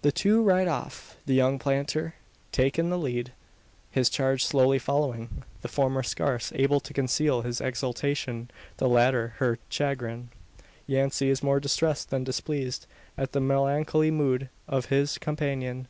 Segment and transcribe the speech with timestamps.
[0.00, 2.14] The two ride off; the young planter
[2.50, 3.32] taking the lead,
[3.90, 9.58] his charge slowly following the former scarce able to conceal his exultation, the latter her
[9.68, 10.30] chagrin.
[10.86, 12.86] Yancey is more distressed than displeased,
[13.18, 15.88] at the melancholy mood of his companion.